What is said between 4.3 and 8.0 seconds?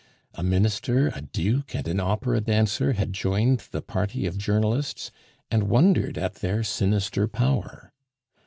journalists, and wondered at their sinister power.